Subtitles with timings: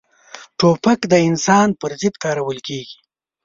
[0.59, 2.97] توپک د انسان پر ضد کارول کېږي.